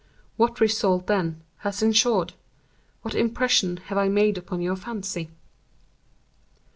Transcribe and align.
What 0.35 0.59
result, 0.59 1.05
then, 1.05 1.43
has 1.57 1.83
ensued? 1.83 2.33
What 3.03 3.13
impression 3.13 3.77
have 3.77 3.99
I 3.99 4.09
made 4.09 4.35
upon 4.35 4.59
your 4.63 4.75
fancy?" 4.75 5.29